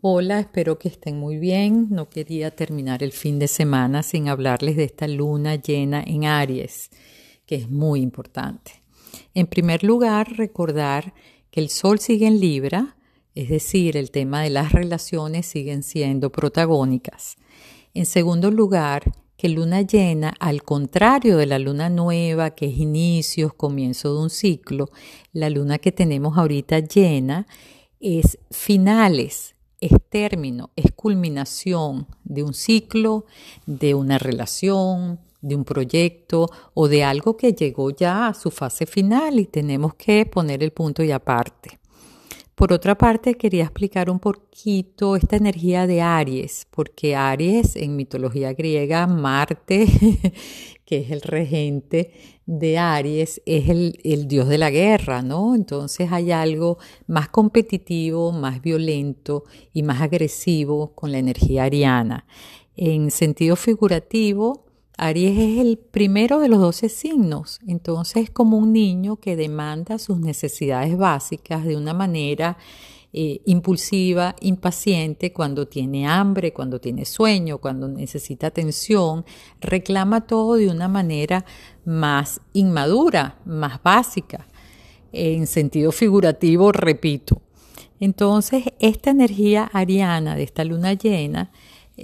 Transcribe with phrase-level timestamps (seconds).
[0.00, 1.88] Hola, espero que estén muy bien.
[1.90, 6.90] No quería terminar el fin de semana sin hablarles de esta luna llena en Aries,
[7.46, 8.80] que es muy importante.
[9.34, 11.14] En primer lugar, recordar
[11.50, 12.96] que el Sol sigue en Libra,
[13.34, 17.36] es decir, el tema de las relaciones siguen siendo protagónicas.
[17.92, 19.02] En segundo lugar,
[19.36, 24.30] que luna llena, al contrario de la luna nueva, que es inicios, comienzo de un
[24.30, 24.90] ciclo,
[25.32, 27.48] la luna que tenemos ahorita llena
[27.98, 33.26] es finales, es término, es culminación de un ciclo,
[33.66, 38.86] de una relación, de un proyecto o de algo que llegó ya a su fase
[38.86, 41.78] final y tenemos que poner el punto y aparte.
[42.58, 48.52] Por otra parte, quería explicar un poquito esta energía de Aries, porque Aries en mitología
[48.52, 49.86] griega, Marte,
[50.84, 52.10] que es el regente
[52.46, 55.54] de Aries, es el, el, dios de la guerra, ¿no?
[55.54, 62.26] Entonces hay algo más competitivo, más violento y más agresivo con la energía ariana.
[62.74, 64.67] En sentido figurativo,
[64.98, 69.98] Aries es el primero de los doce signos, entonces es como un niño que demanda
[69.98, 72.58] sus necesidades básicas de una manera
[73.12, 79.24] eh, impulsiva, impaciente, cuando tiene hambre, cuando tiene sueño, cuando necesita atención,
[79.60, 81.46] reclama todo de una manera
[81.86, 84.46] más inmadura, más básica,
[85.12, 87.40] en sentido figurativo, repito.
[87.98, 91.50] Entonces, esta energía ariana de esta luna llena,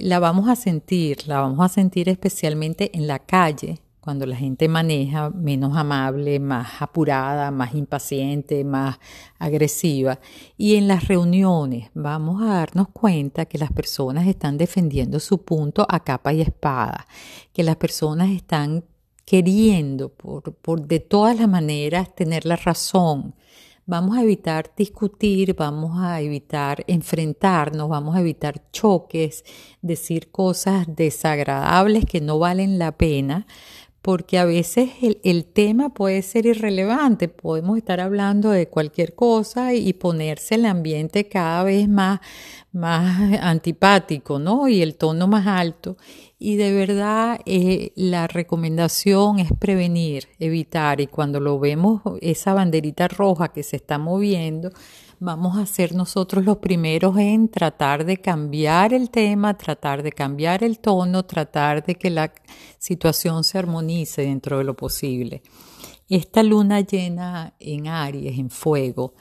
[0.00, 4.68] la vamos a sentir, la vamos a sentir especialmente en la calle, cuando la gente
[4.68, 8.98] maneja menos amable, más apurada, más impaciente, más
[9.38, 10.20] agresiva.
[10.58, 15.86] Y en las reuniones vamos a darnos cuenta que las personas están defendiendo su punto
[15.88, 17.06] a capa y espada,
[17.54, 18.84] que las personas están
[19.24, 23.34] queriendo por, por de todas las maneras tener la razón,
[23.86, 29.44] Vamos a evitar discutir, vamos a evitar enfrentarnos, vamos a evitar choques,
[29.82, 33.46] decir cosas desagradables que no valen la pena,
[34.00, 34.90] porque a veces
[35.22, 41.28] el, tema puede ser irrelevante, podemos estar hablando de cualquier cosa y, ponerse el ambiente
[41.28, 42.20] cada vez más,
[42.74, 44.68] más antipático, ¿no?
[44.68, 45.96] Y el tono más alto.
[46.38, 53.08] Y de verdad eh, la recomendación es prevenir, evitar, y cuando lo vemos, esa banderita
[53.08, 54.70] roja que se está moviendo,
[55.20, 60.62] vamos a ser nosotros los primeros en tratar de cambiar el tema, tratar de cambiar
[60.62, 62.32] el tono, tratar de que la
[62.78, 65.42] situación se armonice dentro de lo posible.
[66.08, 69.14] Esta luna llena en Aries, en fuego,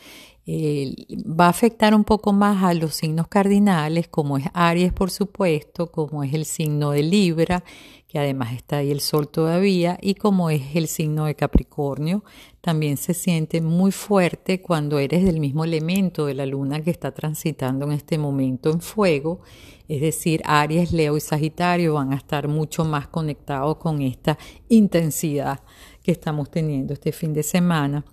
[0.45, 5.09] eh, va a afectar un poco más a los signos cardinales, como es Aries, por
[5.09, 7.63] supuesto, como es el signo de Libra,
[8.07, 12.23] que además está ahí el Sol todavía, y como es el signo de Capricornio,
[12.61, 17.11] también se siente muy fuerte cuando eres del mismo elemento de la luna que está
[17.11, 19.39] transitando en este momento en fuego,
[19.87, 24.37] es decir, Aries, Leo y Sagitario van a estar mucho más conectados con esta
[24.67, 25.61] intensidad
[26.03, 28.03] que estamos teniendo este fin de semana.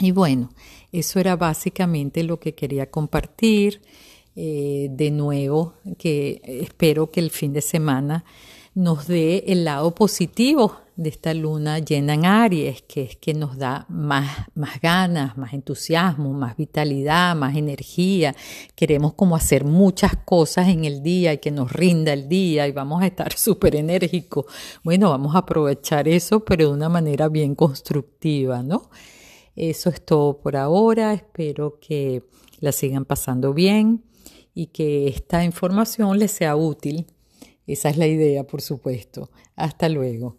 [0.00, 0.50] Y bueno,
[0.92, 3.82] eso era básicamente lo que quería compartir.
[4.38, 8.22] Eh, de nuevo, que espero que el fin de semana
[8.74, 13.56] nos dé el lado positivo de esta luna llena en Aries, que es que nos
[13.56, 18.36] da más, más ganas, más entusiasmo, más vitalidad, más energía.
[18.74, 22.72] Queremos como hacer muchas cosas en el día y que nos rinda el día y
[22.72, 24.44] vamos a estar súper enérgicos.
[24.84, 28.90] Bueno, vamos a aprovechar eso, pero de una manera bien constructiva, ¿no?
[29.56, 31.12] Eso es todo por ahora.
[31.14, 32.22] Espero que
[32.60, 34.04] la sigan pasando bien
[34.54, 37.06] y que esta información les sea útil.
[37.66, 39.30] Esa es la idea, por supuesto.
[39.56, 40.36] Hasta luego.